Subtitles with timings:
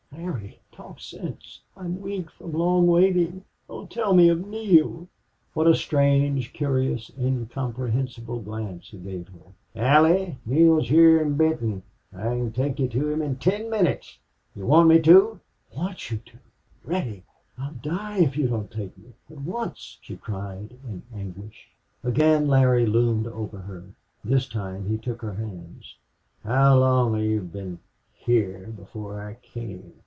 [0.13, 1.61] "Larry, talk sense.
[1.75, 3.43] I'm weak from long waiting.
[3.67, 5.07] Oh, tell me of Neale!"
[5.55, 9.53] What a strange, curious, incomprehensible glance he gave her!
[9.75, 11.81] "Allie Neale's heah in Benton.
[12.13, 14.19] I can take you to him in ten minutes.
[14.53, 15.39] Do you want me to?"
[15.75, 16.37] "Want you to!...
[16.83, 17.23] Reddy!
[17.57, 21.69] I'll die if you don't take me at once!" she cried, in anguish.
[22.03, 23.85] Again Larry loomed over her.
[24.23, 25.95] This time he took her hands.
[26.43, 27.79] "How long had you been
[28.13, 29.93] heah before I came?"